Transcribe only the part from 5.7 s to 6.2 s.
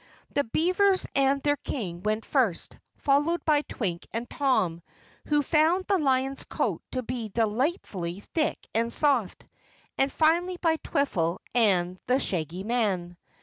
the